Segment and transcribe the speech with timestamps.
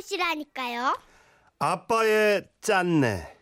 [0.00, 0.96] 찾아보시라니까요.
[1.58, 3.36] 아빠의 짠내.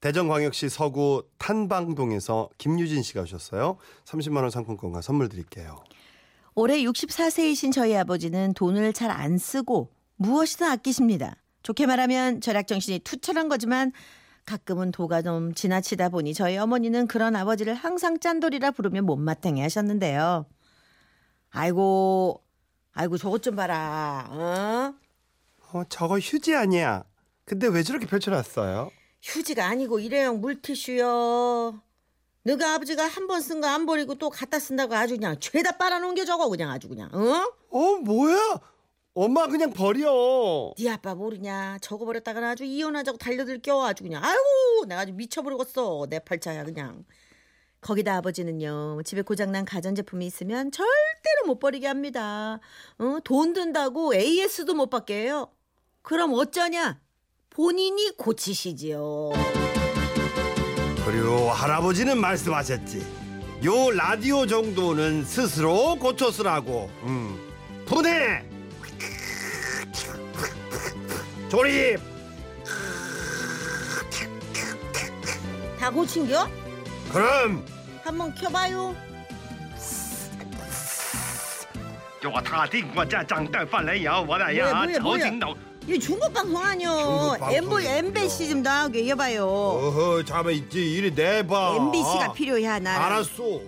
[0.00, 3.78] 대전광역시 서구 탄방동에서 김유진 씨가 오셨어요.
[4.04, 5.82] 30만 원 상품권과 선물 드릴게요.
[6.54, 11.36] 올해 64세이신 저희 아버지는 돈을 잘 안 쓰고 무엇이든 아끼십니다.
[11.62, 13.92] 좋게 말하면 절약 정신이 투철한 거지만
[14.44, 20.46] 가끔은 도가 좀 지나치다 보니 저희 어머니는 그런 아버지를 항상 짠돌이라 부르며 못마땅해 하셨는데요.
[21.50, 22.44] 아이고,
[22.92, 24.26] 아이고 저것 좀 봐라.
[24.30, 25.05] 어?
[25.76, 27.04] 어, 저거 휴지 아니야.
[27.44, 28.90] 근데 왜 저렇게 펼쳐놨어요?
[29.22, 31.80] 휴지가 아니고 일회용 물티슈요.
[32.44, 36.14] 너가 아버지가 한 번 쓴 거 안 버리고 또 갖다 쓴다고 아주 그냥 죄다 빨아놓은
[36.14, 37.52] 게 저거 그냥 아주 그냥 어?
[37.70, 38.60] 어, 뭐야?
[39.14, 40.72] 엄마 그냥 버려.
[40.78, 46.06] 네 아빠 모르냐 저거 버렸다가 아주 이혼하자고 달려들 겨 아주 그냥 아이고 내가 아주 미쳐버리겠어
[46.10, 47.04] 내 팔자야 그냥
[47.80, 52.60] 거기다 아버지는요 집에 고장난 가전제품이 있으면 절대로 못 버리게 합니다
[52.98, 53.18] 어?
[53.24, 55.48] 돈 든다고 AS도 못 받게 해요
[56.05, 56.99] 그럼 어쩌냐
[57.49, 59.31] 본인이 고치시지요
[61.05, 63.05] 그리고 할아버지는 말씀하셨지.
[63.65, 66.89] 요 라디오 정도는 스스로 고쳐 쓰라고.
[67.03, 67.37] 음.
[67.85, 68.45] 분해.
[71.49, 71.99] 조립.
[75.79, 76.47] 다 고친겨?
[77.11, 77.65] 그럼
[78.03, 78.95] 한번 켜봐요
[82.21, 85.29] 叫我他听我这长辈犯人有我的 뭐야, 呀 뭐야, 头 뭐야.
[85.29, 85.55] 顶脑
[85.86, 87.88] 이거 중국 방송 아니요 중국 방송이요.
[87.90, 91.76] MB, MBC 좀 나오게 해봐요 어허 잠깐 있지 이리 내봐.
[91.76, 93.60] MBC가 필요해 나 알았어.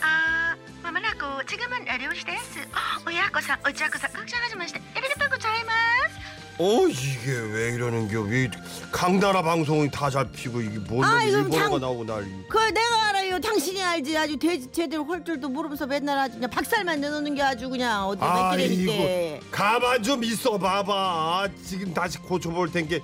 [0.00, 2.60] 아, 마마나고 지금은 라디오 시대스.
[2.72, 4.80] 어, 오야코산, 오자코산 걱정하지 마시다.
[4.96, 6.18] 에리가또 고자이마스.
[6.60, 8.20] 어 이게 왜 이러는겨?
[8.22, 8.50] 왜
[8.90, 12.42] 강나라 방송이 다 잡히고 이게 뭔 아, 이거 일본어가 장- 나오고 난리.
[12.48, 13.40] 그걸 내가 알아 요.
[13.40, 14.16] 당신이 알지.
[14.16, 18.22] 아주 돼, 제대로 할 줄도 모르면서 맨날 아주 그냥 박살만 내놓는 게 아주 그냥 어디
[18.22, 21.48] 아이고 맥기래니까 가만 좀 있어 봐봐.
[21.64, 23.02] 지금 다시 고쳐볼 텐게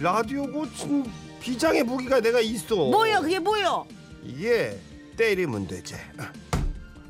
[0.00, 1.04] 라디오 고친
[1.40, 2.74] 비장의 무기가 내가 있어.
[2.76, 3.20] 뭐요?
[3.20, 3.86] 그게 뭐요?
[4.24, 4.78] 이게
[5.16, 5.94] 때리면 되지.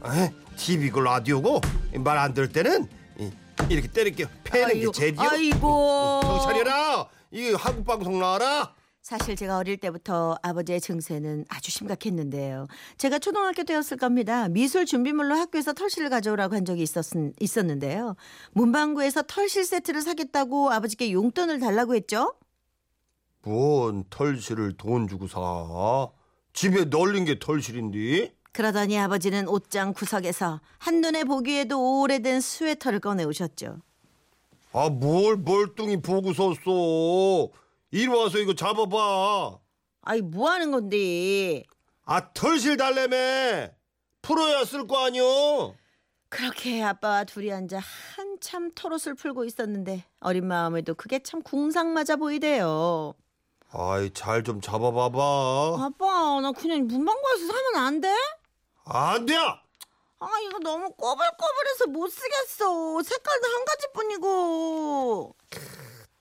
[0.01, 0.09] 어?
[0.57, 1.61] TV고 라디오고
[1.99, 2.89] 말 안 들을 때는
[3.19, 3.31] 이-
[3.69, 5.23] 이렇게 때릴게 패는 아이고, 게 제디오.
[5.29, 6.21] 아이고.
[6.23, 7.07] 정신 차려라.
[7.31, 12.69] 이게 한국 방송 나와라 사실 제가 어릴 때부터 아버지의 증세는 아주 심각했는데요.
[12.99, 14.49] 제가 초등학교 때였을 겁니다.
[14.49, 17.05] 미술 준비물로 학교에서 털실을 가져오라고 한 적이 있었,
[17.41, 18.15] 있었는데요.
[18.53, 22.35] 문방구에서 털실 세트를 사겠다고 아버지께 용돈을 달라고 했죠.
[23.43, 26.09] 뭔 털실을 돈 주고 사
[26.53, 33.79] 집에 널린 게 털실인데 그러더니 아버지는 옷장 구석에서 한눈에 보기에도 오래된 스웨터를 꺼내 오셨죠.
[34.75, 37.49] 아 뭘 멀뚱히 보고 섰어
[37.93, 39.59] 이리 와서 이거 잡아봐
[40.03, 41.63] 아이 뭐 하는 건데?
[42.05, 43.73] 아 털실 달래매
[44.23, 45.75] 풀어야 쓸 거 아니여
[46.29, 47.79] 그렇게 아빠와 둘이 앉아
[48.17, 53.13] 한참 털옷을 풀고 있었는데 어린 마음에도 그게 참 궁상 맞아 보이대요.
[53.75, 58.09] 아이 잘 좀 잡아봐봐 아빠 나 그냥 문방구에서 사면 안 돼?
[58.87, 63.03] 안 돼 아 이거 너무 꼬불꼬불해서 못 쓰겠어.
[63.03, 65.35] 색깔도 한 가지뿐이고.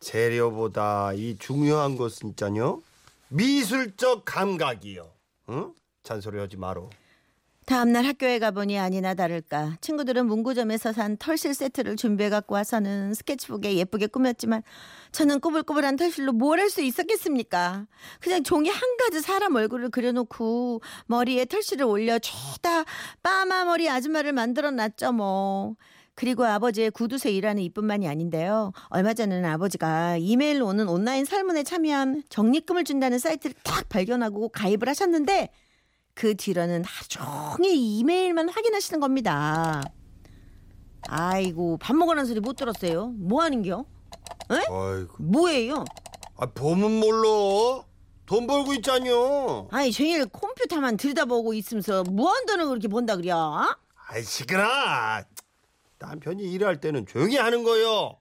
[0.01, 2.81] 재료보다 이 중요한 것은 있잖여
[3.29, 5.09] 미술적 감각이요
[5.50, 5.73] 응?
[6.03, 6.89] 잔소리 하지 마로
[7.67, 14.07] 다음날 학교에 가보니 아니나 다를까 친구들은 문구점에서 산 털실 세트를 준비해 갖고 와서는 스케치북에 예쁘게
[14.07, 14.63] 꾸몄지만
[15.12, 17.85] 저는 꼬불꼬불한 털실로 뭘 할 수 있었겠습니까?
[18.19, 22.83] 그냥 종이 한 가지 사람 얼굴을 그려놓고 머리에 털실을 올려 죄다
[23.22, 25.75] 빠마 머리 아줌마를 만들어 놨죠 뭐.
[26.14, 28.74] 그리고 아버지의 구두쇠 일하는 이뿐만이 아닌데요.
[28.90, 35.50] 얼마 전에는 아버지가 이메일로 오는 온라인 설문에 참여한 적립금을 준다는 사이트를 딱 발견하고 가입을 하셨는데
[36.14, 39.82] 그 뒤로는 하루 종일 이메일만 확인하시는 겁니다.
[41.08, 43.08] 아이고 밥 먹으라는 소리 못 들었어요.
[43.18, 43.86] 뭐 하는겨?
[44.50, 45.86] 아이고 뭐예요?
[46.38, 47.84] 아 보면 몰라
[48.26, 53.62] 돈 벌고 있잖여 아니 종일 컴퓨터만 들여다보고 있으면서 무한도는 그렇게 본다 그래요?
[54.07, 54.64] 아이 시끄러
[56.06, 58.18] 남편이 일할 때는 조용히 하는 거요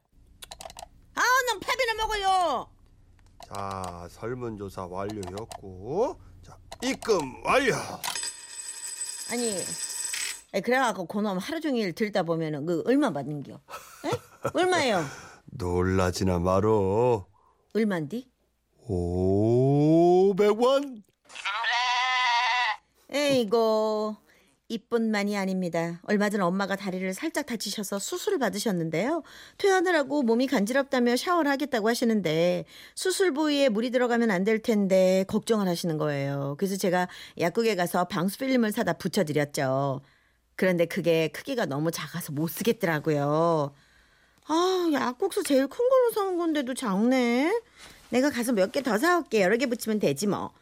[1.14, 2.70] 아 난 팝이나 먹어요.
[3.48, 7.74] 자 설문조사 완료였고 자 입금 완료
[9.32, 9.56] 아니
[10.62, 13.54] 그래갖고 그놈 하루 종일 들다 보면은 그 얼마 받는겨?
[13.54, 14.10] 에?
[14.52, 15.04] 얼마예요?
[15.52, 17.26] 놀라지나 말어
[17.74, 18.30] 얼만디?
[18.86, 21.02] 500원
[23.12, 24.16] 에이고
[24.70, 26.00] 이뿐만이 아닙니다.
[26.04, 29.22] 얼마 전 엄마가 다리를 살짝 다치셔서 수술을 받으셨는데요.
[29.58, 32.64] 퇴원을 하고 몸이 간지럽다며 샤워를 하겠다고 하시는데
[32.94, 36.54] 수술 부위에 물이 들어가면 안 될 텐데 걱정을 하시는 거예요.
[36.58, 37.08] 그래서 제가
[37.38, 40.00] 약국에 가서 방수 필름을 사다 붙여드렸죠.
[40.56, 43.74] 그런데 그게 크기가 너무 작아서 못 쓰겠더라고요.
[44.46, 47.60] 아, 약국수 제일 큰 걸로 사온 건데도 작네.
[48.10, 49.42] 내가 가서 몇 개 더 사올게.
[49.42, 50.52] 여러 개 붙이면 되지 뭐.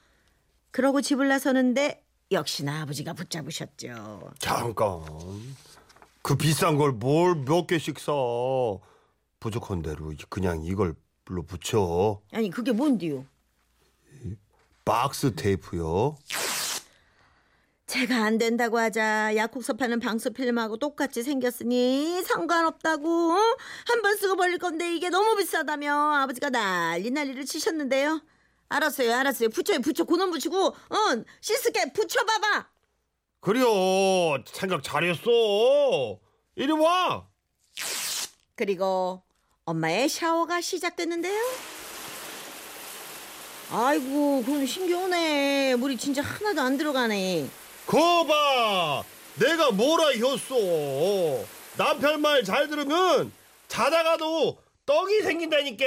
[0.71, 4.33] 그러고 집을 나서는데 역시나 아버지가 붙잡으셨죠.
[4.39, 5.01] 잠깐.
[6.23, 8.13] 그 비싼 걸 뭘 몇 개씩 사.
[9.41, 10.95] 부족한 대로 그냥 이걸로
[11.47, 12.21] 붙여.
[12.33, 13.25] 아니 그게 뭔데요?
[14.85, 16.17] 박스 테이프요.
[17.87, 23.39] 제가 안 된다고 하자 약국서 파는 방수 필름하고 똑같이 생겼으니 상관없다고 어?
[23.87, 28.21] 한번 쓰고 버릴 건데 이게 너무 비싸다며 아버지가 난리 난리를 치셨는데요.
[28.69, 29.49] 알았어요, 알았어요.
[29.49, 30.05] 붙여요, 붙여.
[30.05, 31.93] 고놈 붙이고, 응, 씻을게.
[31.93, 32.69] 붙여봐봐.
[33.41, 34.43] 그래요.
[34.47, 36.19] 생각 잘했어.
[36.57, 37.27] 이리 와.
[38.57, 39.23] 그리고
[39.65, 41.41] 엄마의 샤워가 시작됐는데요.
[43.71, 45.77] 아이고, 그럼 신기하네.
[45.77, 47.49] 물이 진짜 하나도 안 들어가네.
[47.87, 49.05] 거봐.
[49.37, 51.47] 내가 뭐라 했어.
[51.77, 53.33] 남편 말 잘 들으면
[53.69, 55.85] 자다가도 떡이 생긴다니까.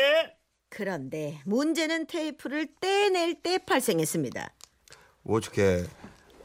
[0.71, 4.53] 그런데 문제는 테이프를 떼낼 때 발생했습니다.
[5.27, 5.85] 어떻게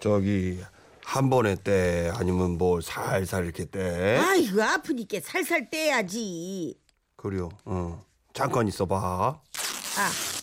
[0.01, 0.61] 저기
[1.05, 4.17] 한 번에 떼 아니면 뭐 살살 이렇게 떼?
[4.19, 6.77] 아이고, 아프니까 살살 떼야지.
[7.15, 7.49] 그래요.
[7.65, 8.05] 어.
[8.35, 8.97] 잠깐 있어봐.
[8.97, 9.41] 아,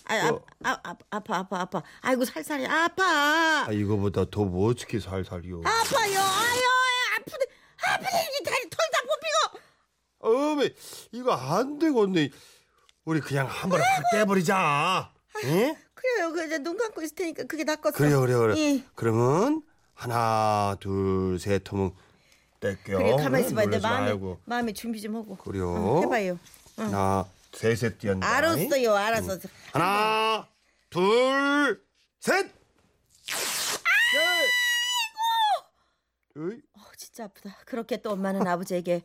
[0.08, 0.42] 아, 아, 어.
[0.64, 1.84] 아, 아, 아파, 아파, 아파.
[2.02, 3.66] 아이고, 살살이 아파.
[3.68, 5.58] 아, 이거보다 더 뭐 어떻게 살살이요?
[5.60, 6.20] 아파요.
[6.20, 6.62] 아유,
[7.20, 7.46] 아프네.
[7.86, 8.28] 아프네.
[8.40, 9.60] 이게 다리 털다 뽑히고.
[10.26, 10.70] 어메
[11.12, 12.30] 이거 안 되겠네.
[13.06, 15.12] 우리 그냥 한 번에 확 떼버리자.
[15.46, 15.78] 예?
[15.94, 16.32] 그래요.
[16.32, 17.92] 그 이제 눈 감고 있을 테니까 그게 낫겠어.
[17.98, 18.58] 그래요, 그래요, 그래.
[18.58, 18.84] 예.
[18.96, 19.62] 그러면
[19.94, 21.92] 하나, 둘, 셋 하면
[22.60, 22.98] 뗄게요.
[22.98, 23.62] 그래 가만히 있어봐.
[23.62, 24.40] 내 놀라지 마음에 말고.
[24.46, 25.36] 마음에 준비 좀 하고.
[25.38, 25.98] 그래요.
[25.98, 26.40] 응, 해봐요.
[26.78, 28.26] 하나, 셋셋 뛰었나?
[28.26, 28.96] 알았어요.
[28.96, 29.38] 알았어.
[29.74, 30.48] 하나,
[30.90, 31.84] 둘,
[32.20, 32.52] 셋.
[36.36, 36.62] 아이고.
[36.74, 37.58] 어, 진짜 아프다.
[37.66, 39.04] 그렇게 또 엄마는 아버지에게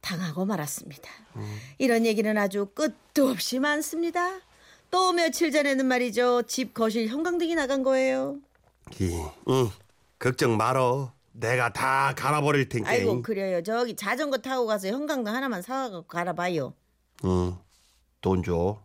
[0.00, 1.10] 당하고 말았습니다.
[1.78, 4.40] 이런 얘기는 아주 끝도 없이 많습니다.
[4.90, 6.42] 또 며칠 전에는 말이죠.
[6.42, 8.36] 집 거실 형광등이 나간 거예요.
[9.00, 9.70] 이, 이,
[10.18, 11.12] 걱정 말어.
[11.32, 12.90] 내가 다 갈아버릴 테니까.
[12.90, 13.62] 아이고 그래요.
[13.62, 16.74] 저기 자전거 타고 가서 형광등 하나만 사갖고 갈아봐요.
[17.24, 17.56] 응.
[18.20, 18.82] 돈 줘.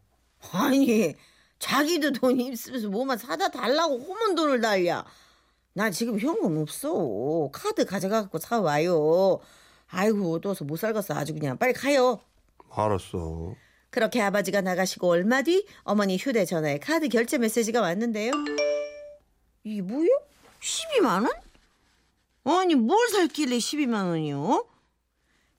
[0.51, 1.15] 아니
[1.57, 5.05] 자기도 돈이 있으면서 뭐만 사다 달라고 호문 돈을 달냐.
[5.73, 7.49] 나 지금 현금 없어.
[7.51, 9.39] 카드 가져가갖고 사와요.
[9.95, 12.19] 아이고 어두워서 못 살겠어 아주 그냥 빨리 가요.
[12.71, 13.53] 알았어.
[13.91, 18.31] 그렇게 아버지가 나가시고 얼마 뒤 어머니 휴대전화에 카드 결제 메시지가 왔는데요.
[19.63, 20.09] 이게 뭐요?
[20.59, 21.31] 12만 원?
[22.59, 24.65] 아니 뭘 살길래 12만 원이요?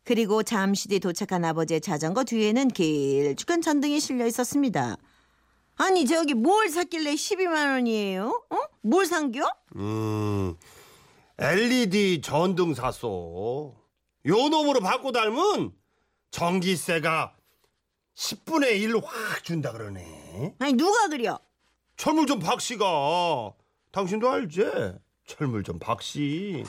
[0.03, 4.97] 그리고 잠시 뒤 도착한 아버지의 자전거 뒤에는 길쭉한 전등이 실려 있었습니다.
[5.77, 8.47] 아니 저기 뭘 샀길래 12만 원이에요?
[8.51, 8.57] 어?
[8.83, 9.49] 뭘 산겨?
[9.77, 10.57] 음,
[11.39, 13.84] LED 전등 샀어.
[14.27, 15.73] 요 놈으로 바꿔 닮은
[16.31, 17.35] 전기세가
[18.17, 20.55] 10분의 1로 확 준다 그러네.
[20.59, 21.39] 아니 누가 그려?
[21.97, 23.53] 철물점 박씨가
[23.93, 24.65] 당신도 알지?
[25.27, 26.65] 철물점 박씨.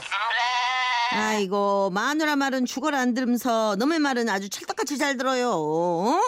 [1.14, 5.52] 아이고 마누라 말은 죽어라 안 들으면서 너의 말은 아주 찰떡같이 잘 들어요.
[5.52, 6.20] 어?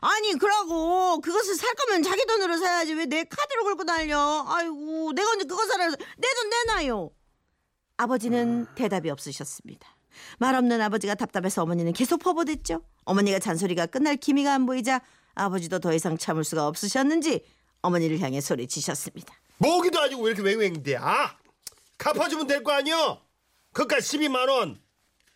[0.00, 4.44] 아니 그러고 그것을 살 거면 자기 돈으로 사야지 왜 내 카드로 걸고 달려?
[4.48, 5.94] 아이고 내가 언제 그거 사라 내
[6.34, 7.10] 돈 내놔요.
[7.98, 9.96] 아버지는 대답이 없으셨습니다.
[10.38, 12.82] 말 없는 아버지가 답답해서 어머니는 계속 퍼부댔죠.
[13.04, 15.00] 어머니가 잔소리가 끝날 기미가 안 보이자
[15.34, 17.44] 아버지도 더 이상 참을 수가 없으셨는지
[17.82, 19.34] 어머니를 향해 소리치셨습니다.
[19.58, 20.96] 모기도 아니고 왜 이렇게 웽웽대?
[20.96, 21.36] 아,
[21.98, 23.22] 갚아주면 될 거 아니여?
[23.72, 24.80] 그깟 12만 원.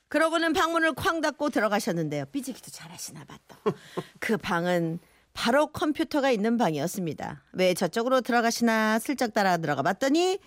[0.08, 2.26] 그러고는 방문을 쾅 닫고 들어가셨는데요.
[2.26, 3.58] 삐지기도 잘하시나 봤다.
[4.20, 4.98] 그 방은
[5.32, 7.44] 바로 컴퓨터가 있는 방이었습니다.
[7.52, 10.38] 왜 저쪽으로 들어가시나 슬쩍 따라 들어가 봤더니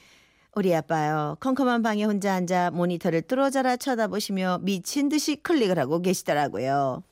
[0.56, 1.38] 우리 아빠요.
[1.39, 7.03] 컴컴한 방에 혼자 앉아 모니터를 뚫어져라 쳐다보시며 미친 듯이 클릭을 하고 계시더라고요.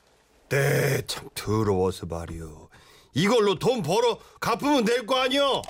[0.49, 2.69] 네, 참 더러워서 말이요.
[3.13, 5.61] 이걸로 돈 벌어 갚으면 될 거 아니여?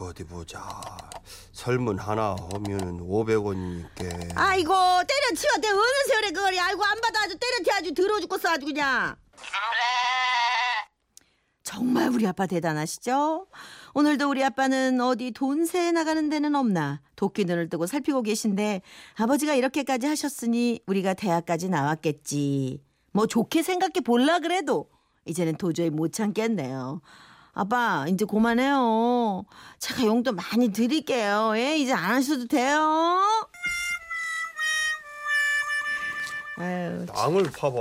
[0.00, 0.62] 어디 보자.
[1.52, 4.32] 설문 하나 하면은 500원이니까.
[4.34, 8.66] 아이고 때려치워 내 어느 세월에 그거리 아이고 안 받아 아주 때려치 아주 더러워 죽겠어 아주
[8.66, 9.14] 그냥
[11.62, 13.46] 정말 우리 아빠 대단하시죠?
[13.94, 18.80] 오늘도 우리 아빠는 어디 돈세 나가는 데는 없나 도끼 눈을 뜨고 살피고 계신데
[19.16, 22.80] 아버지가 이렇게까지 하셨으니 우리가 대학까지 나왔겠지.
[23.12, 24.88] 뭐 좋게 생각해 볼라 그래도
[25.26, 27.02] 이제는 도저히 못 참겠네요.
[27.52, 29.44] 아빠 이제 그만해요.
[29.78, 31.52] 제가 용돈 많이 드릴게요.
[31.56, 33.20] 예 이제 안 하셔도 돼요.
[36.56, 37.76] 아유 땅을 파봐.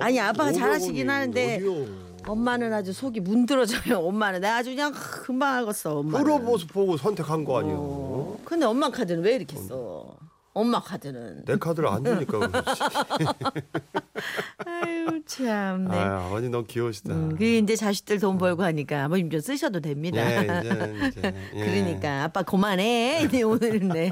[0.00, 2.09] 아니, 아빠가 500원이 잘하시긴 하는데 어디요?
[2.26, 3.98] 엄마는 아주 속이 문드러져요.
[3.98, 6.02] 엄마는 내가 아주 그냥 금방 알겠어.
[6.02, 7.74] 모습 보고 선택한 거 아니요?
[7.76, 10.16] 어, 근데 엄마 카드는 왜 이렇게 써?
[10.52, 11.44] 엄마 카드는.
[11.44, 12.80] 내 카드를 안 주니까 그렇지.
[14.66, 15.84] 아유 참.
[15.88, 15.96] 네.
[15.96, 17.14] 아, 아버님 너무 귀여우시다.
[17.14, 20.20] 음, 그 이제 자식들 돈 벌고 하니까 아버님 좀 쓰셔도 됩니다.
[20.20, 21.34] 예, 이제는 이제.
[21.54, 21.64] 예.
[21.64, 23.28] 그러니까 아빠 그만해.
[23.30, 24.10] 네, 오늘은 네.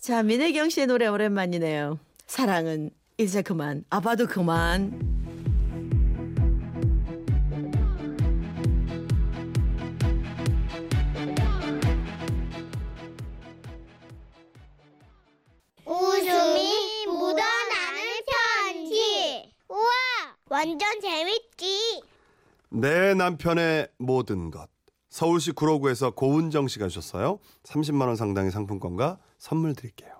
[0.00, 1.98] 자 민혜경 씨의 노래 오랜만이네요.
[2.26, 3.84] 사랑은 이제 그만.
[3.88, 5.15] 아빠도 그만.
[20.48, 22.02] 완전 재밌지.
[22.70, 24.68] 내 남편의 모든 것.
[25.08, 27.38] 서울시 구로구에서 고은정 씨가 주셨어요.
[27.64, 30.10] 30만 원 상당의 상품권과 선물 드릴게요.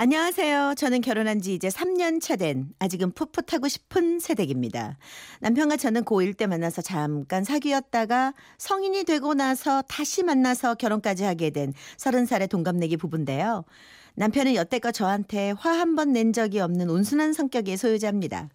[0.00, 0.74] 안녕하세요.
[0.76, 4.96] 저는 결혼한 지 이제 3년 차 된 아직은 풋풋하고 싶은 새댁입니다.
[5.40, 11.72] 남편과 저는 고1 때 만나서 잠깐 사귀었다가 성인이 되고 나서 다시 만나서 결혼까지 하게 된
[11.96, 13.64] 30살의 동갑내기 부부인데요.
[14.14, 18.48] 남편은 여태껏 저한테 화 한 번 낸 적이 없는 온순한 성격의 소유자입니다.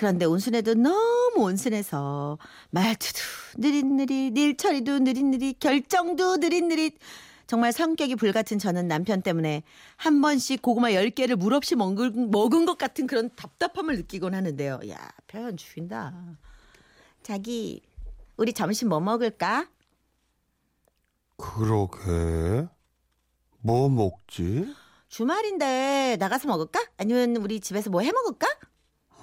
[0.00, 2.38] 그런데 온순해도 너무 온순해서
[2.70, 3.18] 말투도
[3.58, 6.96] 느릿느릿, 일처리도 느릿느릿, 결정도 느릿느릿.
[7.46, 9.62] 정말 성격이 불같은 저는 남편 때문에
[9.96, 14.80] 한 번씩 고구마 10개를 물 없이 먹은, 먹은 것 같은 그런 답답함을 느끼곤 하는데요.
[14.88, 16.14] 야, 표현 죽인다.
[17.22, 17.82] 자기,
[18.38, 19.68] 우리 점심 뭐 먹을까?
[21.36, 22.68] 그러게.
[23.58, 24.74] 뭐 먹지?
[25.08, 26.80] 주말인데 나가서 먹을까?
[26.96, 28.46] 아니면 우리 집에서 뭐 해 먹을까?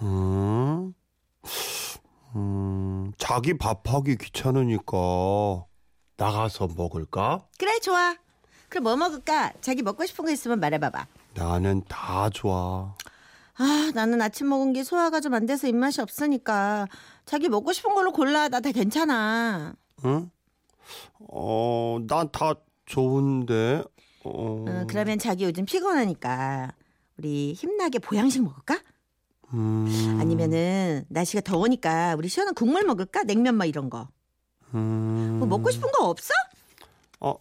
[0.04, 0.47] 음,
[2.36, 5.66] 음, 자기 밥하기 귀찮으니까
[6.18, 7.46] 나가서 먹을까?
[7.58, 8.16] 그래, 좋아.
[8.70, 9.54] 그럼 뭐 먹을까?
[9.62, 11.08] 자기 먹고 싶은 거 있으면 말해봐봐.
[11.36, 12.94] 나는 다 좋아.
[13.60, 16.88] 아, 나는 아침 먹은 게 소화가 좀 안 돼서 입맛이 없으니까
[17.26, 18.50] 자기 먹고 싶은 걸로 골라.
[18.50, 19.74] 나 다 괜찮아.
[20.06, 20.30] 응?
[21.30, 22.54] 어, 난 다
[22.86, 23.84] 좋은데.
[24.24, 24.30] 어,
[24.68, 26.72] 어, 그러면 자기 요즘 피곤하니까
[27.18, 28.80] 우리 힘나게 보양식 먹을까?
[29.54, 33.24] 음, 아니면은 날씨가 더우니까 우리 시원한 국물 먹을까?
[33.24, 34.10] 냉면 막 이런 거.
[34.74, 36.34] 음, 뭐 먹고 싶은 거 없어?
[37.22, 37.36] 어,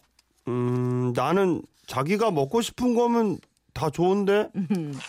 [0.47, 3.39] 음, 나는 자기가 먹고 싶은 거면
[3.73, 4.49] 다 좋은데.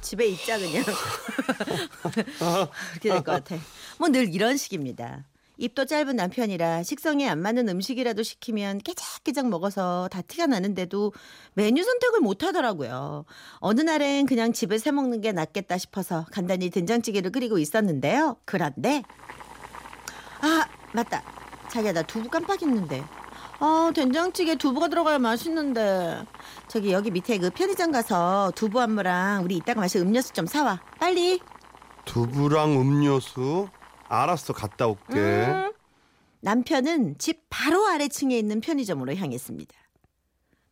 [0.00, 0.84] 집에 있자 그냥.
[2.04, 3.56] 그렇게 될 것 같아.
[3.98, 5.24] 뭐 늘 이런 식입니다.
[5.56, 11.12] 입도 짧은 남편이라 식성에 안 맞는 음식이라도 시키면 깨작깨작 먹어서 다 티가 나는데도
[11.54, 13.24] 메뉴 선택을 못 하더라고요.
[13.58, 18.36] 어느 날엔 그냥 집에서 해 먹는 게 낫겠다 싶어서 간단히 된장찌개를 끓이고 있었는데요.
[18.44, 19.02] 그런데
[20.40, 21.22] 아 맞다.
[21.70, 23.04] 자기야 나 두부 깜빡했는데.
[23.60, 26.24] 아 된장찌개 두부가 들어가야 맛있는데.
[26.66, 30.80] 저기 여기 밑에 그 편의점 가서 두부 한 무랑 우리 이따가 마실 음료수 좀 사와.
[30.98, 31.40] 빨리.
[32.04, 33.68] 두부랑 음료수.
[34.22, 35.14] 알았어, 갔다 올게.
[35.14, 35.72] 음.
[36.40, 39.74] 남편은 집 바로 아래층에 있는 편의점으로 향했습니다.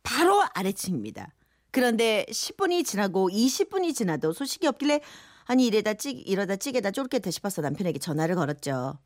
[0.03, 1.33] 바로 아래층입니다.
[1.71, 5.01] 그런데 10분이 지나고 20분이 지나도 소식이 없길래
[5.47, 8.99] 아니 이래다 찌 이러다 찌개다 쫄겠다 싶어서 남편에게 전화를 걸었죠.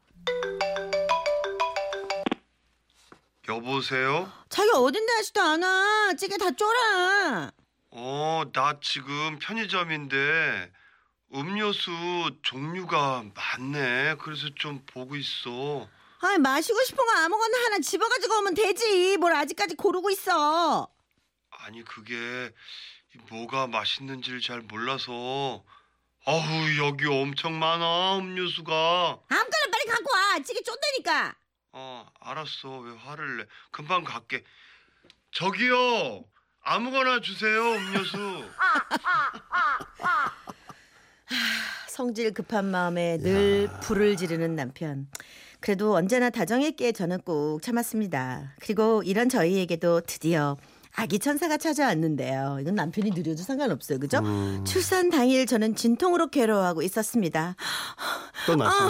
[3.49, 4.29] 여보세요?
[4.49, 6.13] 자기 어딘데 아직도 안 와?
[6.19, 7.53] 찌개 다 쫄아.
[7.93, 10.73] 어, 나 지금 편의점인데
[11.37, 11.91] 음료수
[12.43, 14.17] 종류가 많네.
[14.23, 15.87] 그래서 좀 보고 있어.
[16.21, 19.19] 아이 마시고 싶은 거 아무거나 하나 집어가지고 오면 되지.
[19.19, 20.89] 뭘 아직까지 고르고 있어.
[21.51, 22.51] 아니 그게
[23.29, 25.63] 뭐가 맛있는지를 잘 몰라서
[26.25, 26.41] 아우
[26.79, 28.73] 여기 엄청 많아 음료수가
[29.29, 30.39] 아무거나 빨리 갖고 와.
[30.41, 31.35] 찌개 쫀다니까.
[31.73, 34.43] 어 알았어 왜 화를 내 금방 갈게
[35.33, 36.25] 저기요
[36.63, 38.17] 아무거나 주세요 음료수
[41.89, 45.09] 성질 급한 마음에 늘 불을 지르는 남편.
[45.61, 48.55] 그래도 언제나 다정했기에 저는 꾹 참았습니다.
[48.61, 50.57] 그리고 이런 저희에게도 드디어
[50.95, 52.59] 아기 천사가 찾아왔는데요.
[52.61, 53.99] 이건 남편이 느려도 상관없어요.
[53.99, 54.19] 그죠?
[54.19, 54.65] 음.
[54.65, 57.57] 출산 당일 저는 진통으로 괴로워하고 있었습니다.
[58.47, 58.89] 또 났어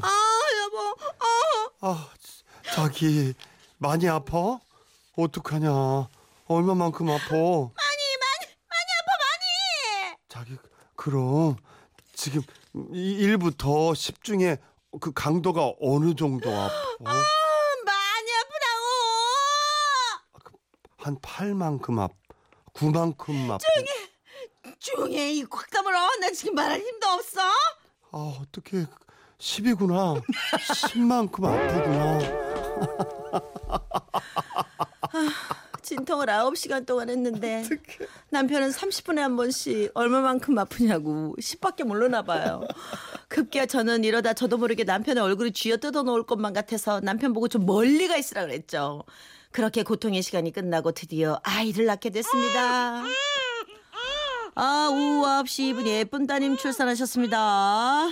[0.00, 0.10] 아,
[0.62, 0.96] 여보.
[1.18, 1.88] 아.
[1.90, 2.08] 아
[2.74, 3.34] 자기
[3.78, 4.58] 많이 아파
[5.16, 5.70] 어떡하냐
[6.46, 7.70] 얼마만큼 아파 많이
[8.20, 10.16] 많이 많이 아파 많이.
[10.28, 10.56] 자기
[10.94, 11.56] 그럼
[12.18, 12.42] 지금
[12.74, 14.56] 1부터 10 중에
[15.00, 16.74] 그 강도가 어느 정도 아파?
[17.04, 17.22] 아,
[17.84, 18.82] 많이 아프다고.
[20.96, 22.10] 한 8만큼 앞,
[22.74, 23.60] 9만큼 앞.
[24.80, 26.16] 조용해 이 꽉 다물어.
[26.16, 27.40] 나 지금 말할 힘도 없어.
[28.10, 28.84] 아, 어떻게
[29.38, 30.20] 10이구나.
[30.56, 32.18] 10만큼 아프구나.
[35.82, 37.62] 진통을 9시간 동안 했는데
[38.30, 42.62] 남편은 30분에 한 번씩 얼마만큼 아프냐고 10밖에 모르나 봐요.
[43.28, 47.64] 급기야 저는 이러다 저도 모르게 남편의 얼굴이 쥐어 뜯어 놓을 것만 같아서 남편 보고 좀
[47.64, 49.04] 멀리 가 있으라 그랬죠.
[49.50, 53.02] 그렇게 고통의 시간이 끝나고 드디어 아이를 낳게 됐습니다.
[54.54, 58.10] 아, 오후 9시 2분 예쁜 따님 출산하셨습니다.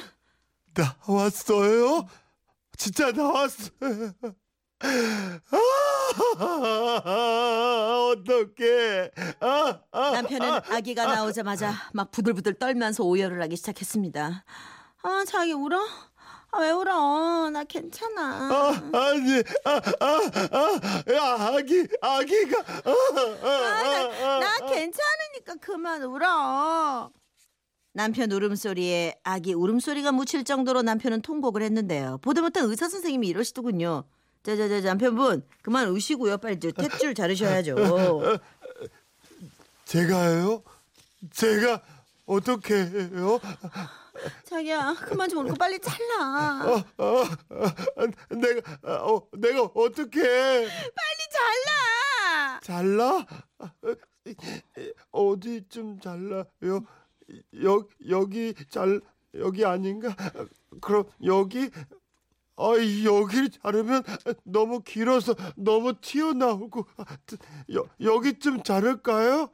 [1.07, 2.09] 나왔어요?
[2.77, 4.13] 진짜 나왔어요.
[4.81, 5.59] 아,
[8.13, 9.11] 어떡해.
[9.41, 14.45] 아, 아, 남편은 아기가 나오자마자 막 부들부들 떨면서 오열을 하기 시작했습니다.
[15.03, 15.79] 아, 자기 울어?
[16.53, 17.51] 아, 왜 울어?
[17.51, 18.23] 나 괜찮아.
[18.23, 20.21] 아, 아니, 아, 아,
[20.53, 20.81] 아,
[21.13, 21.23] 야,
[21.55, 22.59] 아기, 아기가.
[22.61, 24.59] 아, 아, 아, 나, 아, 나 아.
[24.67, 27.11] 괜찮으니까 그만 울어.
[27.93, 32.19] 남편 울음소리에 아기 울음소리가 묻힐 정도로 남편은 통곡을 했는데요.
[32.23, 34.05] 보다 못한 의사 선생님이 이러시더군요.
[34.47, 36.39] 자자자 남편분 그만 우시고요.
[36.39, 37.75] 빨리 저 탯줄 자르셔야죠.
[39.85, 40.63] 제가요?
[41.33, 41.83] 제가
[42.27, 43.41] 어떻게 해요?
[44.45, 46.15] 자기야 그만 좀 울고 빨리 잘라.
[46.21, 47.25] 아, 아,
[47.97, 50.67] 아, 내가, 아, 어, 내가 어떻게 해?
[50.67, 50.71] 빨리
[51.33, 52.61] 잘라.
[52.63, 53.27] 잘라?
[55.11, 56.85] 어디쯤 잘라요?
[57.63, 59.01] 여, 여기 잘
[59.35, 60.15] 여기 아닌가?
[60.81, 61.71] 그럼 여기
[62.57, 62.73] 아
[63.05, 64.03] 여기를 자르면
[64.45, 66.87] 너무 길어서 너무 튀어나오고
[67.75, 69.51] 여, 여기쯤 자를까요?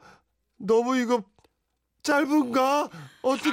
[0.57, 1.23] 너무 이거
[2.01, 2.89] 짧은가?
[3.21, 3.49] 어떻게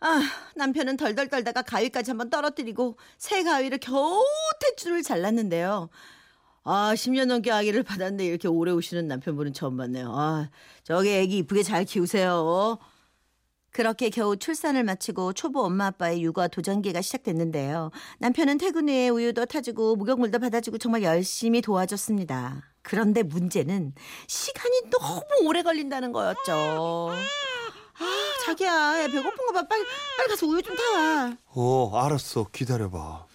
[0.00, 0.20] 아
[0.56, 4.24] 남편은 덜덜 떨다가 가위까지 한번 떨어뜨리고 새 가위를 겨우
[4.60, 5.90] 탯줄을 잘랐는데요.
[6.64, 10.12] 아 10년 넘게 아기를 받았는데 이렇게 오래 오시는 남편분은 처음 봤네요.
[10.14, 10.50] 아
[10.84, 12.78] 저기 애기 이쁘게 잘 키우세요.
[13.72, 17.90] 그렇게 겨우 출산을 마치고 초보 엄마 아빠의 육아 도전기가 시작됐는데요.
[18.18, 22.62] 남편은 퇴근 후에 우유도 타주고 목욕물도 받아주고 정말 열심히 도와줬습니다.
[22.82, 23.94] 그런데 문제는
[24.26, 27.12] 시간이 너무 오래 걸린다는 거였죠.
[27.98, 29.68] 아, 자기야, 야, 배고픈가 봐.
[29.68, 29.84] 빨리,
[30.18, 31.36] 빨리 가서 우유 좀 타와.
[31.54, 33.26] 어 알았어 기다려봐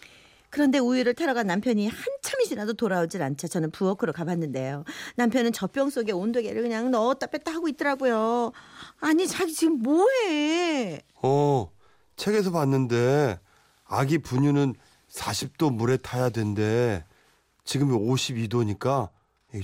[0.49, 4.85] 그런데 우유를 타러 간 남편이 한참이 지나도 돌아오질 않자 저는 부엌으로 가봤는데요.
[5.15, 8.51] 남편은 젖병 속에 온도계를 그냥 넣었다 뺐다 하고 있더라고요.
[8.99, 11.01] 아니, 자기 지금 뭐해?
[11.21, 11.71] 어
[12.15, 13.39] 책에서 봤는데
[13.85, 14.75] 아기 분유는
[15.09, 17.05] 40도 물에 타야 된대
[17.63, 19.09] 지금이 52도니까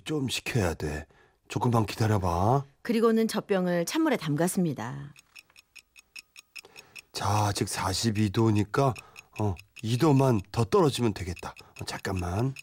[0.05, 1.05] 좀 식혀야 돼
[1.47, 5.13] 조금만 기다려봐 그리고는 젖병을 찬물에 담갔습니다.
[7.11, 8.93] 자, 즉 42도니까
[9.39, 11.53] 어, 2도만 더 떨어지면 되겠다.
[11.79, 12.55] 어, 잠깐만.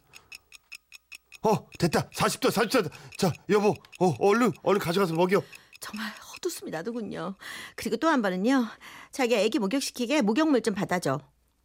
[1.42, 2.08] 어, 됐다.
[2.10, 2.90] 40도, 40도.
[3.16, 5.40] 자, 여보, 어, 얼른, 얼른 가져가서 먹여.
[5.78, 7.34] 정말 헛웃음이 나더군요.
[7.76, 8.66] 그리고 또 한 번은요.
[9.12, 11.20] 자기 애기 목욕시키게 목욕물 좀 받아줘.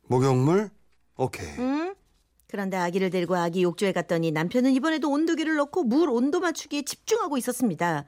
[0.07, 0.69] 목욕물?
[1.17, 1.47] 오케이.
[1.59, 1.95] 응?
[2.47, 8.05] 그런데 아기를 데리고 아기 욕조에 갔더니 남편은 이번에도 온도계를 넣고 물 온도 맞추기에 집중하고 있었습니다.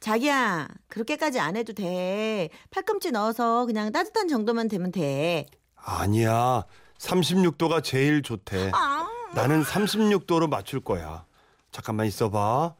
[0.00, 2.50] 자기야, 그렇게까지 안 해도 돼.
[2.70, 5.46] 팔꿈치 넣어서 그냥 따뜻한 정도만 되면 돼.
[5.76, 6.64] 아니야.
[6.98, 8.70] 36도가 제일 좋대.
[8.74, 11.24] 아, 나는 36도로 맞출 거야.
[11.72, 12.74] 잠깐만 있어봐.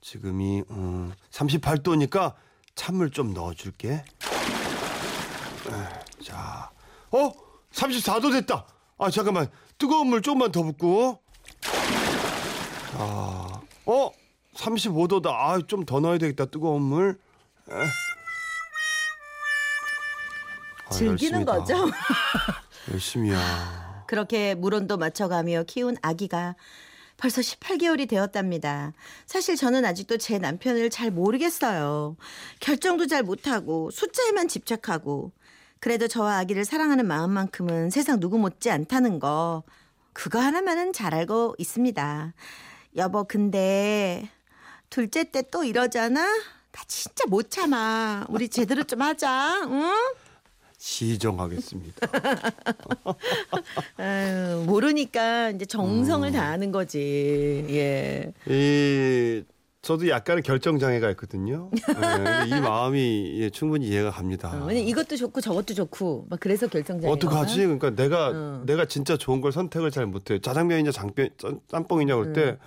[0.00, 2.34] 지금이 음, 38도니까
[2.76, 3.88] 찬물 좀 넣어줄게.
[3.94, 4.04] 에,
[6.22, 6.70] 자,
[7.10, 7.32] 어?
[7.72, 8.64] 34도 됐다.
[8.98, 11.20] 아 잠깐만 뜨거운 물 조금만 더 붓고.
[12.98, 14.10] 아, 어?
[14.54, 15.26] 35도다.
[15.28, 16.44] 아, 좀 더 넣어야 되겠다.
[16.46, 17.18] 뜨거운 물.
[17.70, 17.74] 에.
[20.86, 21.52] 아, 즐기는 열심히다.
[21.52, 21.90] 거죠.
[22.92, 24.04] 열심히야.
[24.06, 26.54] 그렇게 물온도 맞춰가며 키운 아기가
[27.16, 28.92] 벌써 18개월이 되었답니다.
[29.24, 32.16] 사실 저는 아직도 제 남편을 잘 모르겠어요.
[32.60, 35.32] 결정도 잘 못하고 숫자에만 집착하고
[35.80, 39.62] 그래도 저와 아기를 사랑하는 마음만큼은 세상 누구 못지 않다는 거
[40.12, 42.34] 그거 하나만은 잘 알고 있습니다.
[42.96, 44.30] 여보 근데
[44.90, 46.22] 둘째 때 또 이러잖아?
[46.22, 48.26] 나 진짜 못 참아.
[48.28, 49.62] 우리 제대로 좀 하자.
[49.64, 49.92] 응?
[50.86, 52.06] 시정하겠습니다.
[53.98, 57.66] 아유, 모르니까 이제 정성을 다하는 거지.
[57.70, 58.32] 예.
[58.46, 59.42] 이
[59.82, 61.70] 저도 약간의 결정 장애가 있거든요.
[61.88, 64.50] 예, 근데 이 마음이 예, 충분히 이해가 갑니다.
[64.62, 67.12] 어, 왜냐 이것도 좋고 저것도 좋고 막 그래서 결정 장애.
[67.12, 67.56] 어떡하지?
[67.62, 68.62] 그러니까 내가 어.
[68.64, 70.38] 내가 진짜 좋은 걸 선택을 잘 못해.
[70.40, 72.58] 짜장면이냐 장면 짬- 짬뽕이냐 그럴 때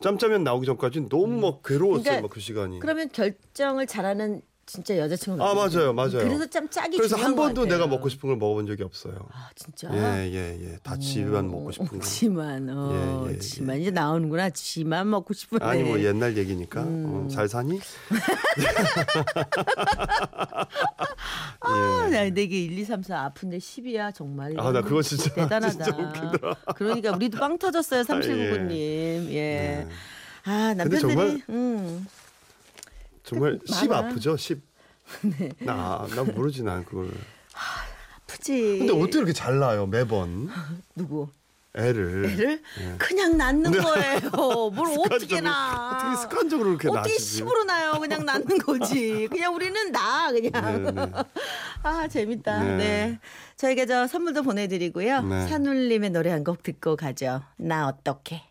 [0.00, 1.98] 짬짜면 나오기 전까지 너무 막 괴로웠어요.
[1.98, 2.02] 음.
[2.04, 2.78] 그러니까 막그 시간이.
[2.80, 5.40] 그러면 결정을 잘하는 진짜 여자친구.
[5.44, 6.18] 아 맞아요, 맞아요.
[6.18, 7.74] 그래서 참 짝이 그래서 한것 번도 같아요.
[7.78, 9.14] 내가 먹고 싶은 걸 먹어본 적이 없어요.
[9.32, 9.88] 아 진짜.
[9.94, 10.76] 예, 예, 예.
[10.82, 12.00] 다 집만 먹고 싶은 거.
[12.00, 14.50] 지만 어 예, 예, 지만 이제 나오는구나.
[14.50, 15.64] 지만 먹고 싶은데.
[15.64, 17.26] 아니 뭐 옛날 얘기니까 음.
[17.26, 17.78] 어, 잘 사니?
[21.60, 22.10] 아, 예.
[22.10, 24.54] 나 근데 이게 1, 2, 3, 4 아픈데 10이야 정말.
[24.58, 25.70] 아, 나 그거 진짜- 대단하다.
[25.84, 26.56] 진짜.
[26.76, 29.28] 그러니까 우리도 빵 터졌어요 3799님.
[29.30, 29.86] 예.
[29.86, 29.88] 네.
[30.44, 32.06] 아 남편들이 정말 음.
[33.26, 34.08] 정말 십 많아.
[34.08, 34.36] 아프죠?
[34.36, 34.62] 십.
[35.38, 35.50] 네.
[35.60, 37.10] 나, 나 모르지 난 그걸.
[38.22, 38.78] 아프지.
[38.78, 40.48] 근데 어떻게 이렇게 잘 나요 매번?
[40.96, 41.28] 누구?
[41.78, 42.62] 애를 애를
[42.96, 43.78] 그냥 낳는 네.
[43.78, 44.20] 거예요.
[44.70, 45.92] 뭘 어떻게 나?
[45.94, 47.36] 어떻게 습관적으로 그렇게 어떻게 낳으시지?
[47.36, 47.92] 씹으로 나요?
[48.00, 49.28] 그냥 낳는 거지.
[49.30, 50.84] 그냥 우리는 나 그냥.
[50.84, 51.12] 네, 네.
[51.84, 52.62] 아 재밌다.
[52.64, 52.76] 네.
[52.78, 53.18] 네.
[53.58, 55.20] 저희가 저 선물도 보내드리고요.
[55.22, 55.48] 네.
[55.48, 57.42] 산울림의 노래 한 곡 듣고 가죠.
[57.58, 58.42] 나 어떻게?